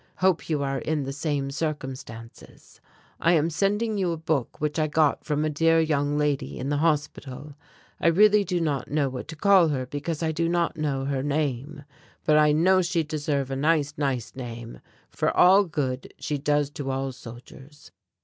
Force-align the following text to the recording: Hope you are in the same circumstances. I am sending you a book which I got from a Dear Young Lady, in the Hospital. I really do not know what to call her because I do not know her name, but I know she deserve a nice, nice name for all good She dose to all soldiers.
Hope 0.15 0.49
you 0.49 0.63
are 0.63 0.79
in 0.79 1.03
the 1.03 1.13
same 1.13 1.51
circumstances. 1.51 2.81
I 3.19 3.33
am 3.33 3.51
sending 3.51 3.99
you 3.99 4.11
a 4.11 4.17
book 4.17 4.59
which 4.59 4.79
I 4.79 4.87
got 4.87 5.23
from 5.23 5.45
a 5.45 5.49
Dear 5.51 5.79
Young 5.79 6.17
Lady, 6.17 6.57
in 6.57 6.69
the 6.69 6.77
Hospital. 6.77 7.53
I 7.99 8.07
really 8.07 8.43
do 8.43 8.59
not 8.59 8.89
know 8.89 9.09
what 9.09 9.27
to 9.27 9.35
call 9.35 9.67
her 9.67 9.85
because 9.85 10.23
I 10.23 10.31
do 10.31 10.49
not 10.49 10.75
know 10.75 11.05
her 11.05 11.21
name, 11.21 11.83
but 12.25 12.35
I 12.35 12.51
know 12.51 12.81
she 12.81 13.03
deserve 13.03 13.51
a 13.51 13.55
nice, 13.55 13.93
nice 13.95 14.35
name 14.35 14.79
for 15.11 15.29
all 15.37 15.65
good 15.65 16.11
She 16.17 16.39
dose 16.39 16.71
to 16.71 16.89
all 16.89 17.11
soldiers. 17.11 17.91